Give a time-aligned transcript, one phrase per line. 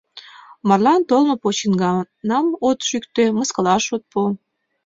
[0.67, 4.19] Марлан толмо почиҥганам от шӱктӧ, мыскылаш от пу!